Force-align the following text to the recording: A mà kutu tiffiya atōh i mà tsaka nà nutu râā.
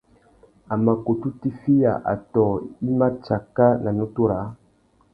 A 0.73 0.75
mà 0.83 0.93
kutu 1.07 1.29
tiffiya 1.41 1.93
atōh 2.13 2.51
i 2.87 2.89
mà 2.99 3.07
tsaka 3.23 3.67
nà 3.83 3.91
nutu 3.97 4.21
râā. 4.31 4.45